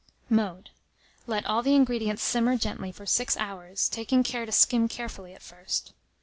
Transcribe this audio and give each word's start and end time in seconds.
Mode. 0.31 0.71
Let 1.27 1.45
all 1.45 1.61
the 1.61 1.75
ingredients 1.75 2.23
simmer 2.23 2.57
gently 2.57 2.91
for 2.91 3.05
6 3.05 3.37
hours, 3.37 3.87
taking 3.87 4.23
care 4.23 4.47
to 4.47 4.51
skim 4.51 4.87
carefully 4.87 5.35
at 5.35 5.43
first. 5.43 5.93